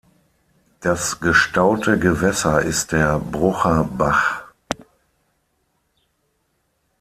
[0.79, 4.45] Das gestaute Gewässer ist der Brucher Bach.